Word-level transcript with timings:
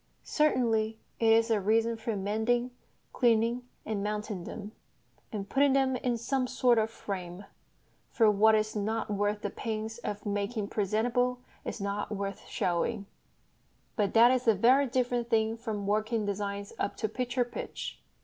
Certainly 0.23 0.97
it 1.19 1.27
is 1.31 1.51
a 1.51 1.61
reason 1.61 1.95
for 1.95 2.15
mending, 2.15 2.71
cleaning, 3.13 3.67
and 3.85 4.03
mounting 4.03 4.45
them, 4.45 4.71
and 5.31 5.47
putting 5.47 5.73
them 5.73 5.95
in 5.95 6.17
some 6.17 6.47
sort 6.47 6.79
of 6.79 6.89
frame 6.89 7.45
(for 8.09 8.31
what 8.31 8.55
is 8.55 8.75
not 8.75 9.11
worth 9.11 9.41
the 9.41 9.51
pains 9.51 9.99
of 9.99 10.25
making 10.25 10.69
presentable 10.69 11.37
is 11.63 11.79
not 11.79 12.11
worth 12.11 12.47
showing), 12.47 13.05
but 13.95 14.15
that 14.15 14.31
is 14.31 14.47
a 14.47 14.55
very 14.55 14.87
different 14.87 15.29
thing 15.29 15.55
from 15.55 15.85
working 15.85 16.25
designs 16.25 16.73
up 16.79 16.97
to 16.97 17.07
picture 17.07 17.45
pitch. 17.45 18.01